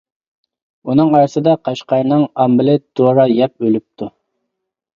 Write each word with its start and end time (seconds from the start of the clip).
ئۇنىڭ 0.93 1.11
ئارىسىدا 1.17 1.53
قەشقەرنىڭ 1.69 2.25
ئامبىلى 2.45 2.75
دورا 3.03 3.29
يەپ 3.35 3.57
ئۆلۈپتۇ. 3.69 4.13